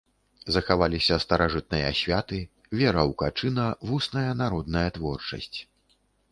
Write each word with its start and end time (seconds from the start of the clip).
Захаваліся 0.53 1.17
старажытныя 1.25 1.89
святы, 1.99 2.39
вера 2.79 3.01
ў 3.11 3.21
качына, 3.25 3.67
вусная 3.93 4.27
народная 4.43 4.87
творчасць. 5.01 5.57